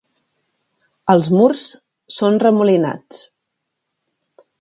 Els 1.15 1.27
murs 1.39 1.61
són 2.15 2.39
remolinats. 2.45 3.21